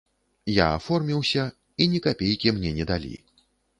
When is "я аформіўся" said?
0.53-1.43